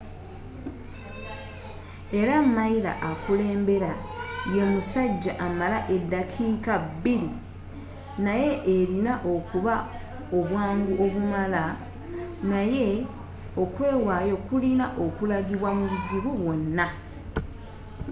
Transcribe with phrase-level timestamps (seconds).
[2.19, 3.91] era miler akulembera
[4.55, 7.31] ye musajja amala eddakiika bbiri
[8.25, 11.63] naye erina okuba n'obwangu obumala
[12.51, 12.89] naye
[13.63, 16.87] okwewaayo kulina okulagibwa mu buzibu bwonna